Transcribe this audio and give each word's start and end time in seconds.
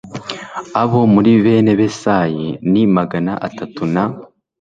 Abo 0.81 0.99
muri 1.13 1.31
bene 1.43 1.71
Besayi 1.79 2.47
ni 2.71 2.83
magana 2.95 3.33
atatu 3.47 3.81
na 3.93 4.03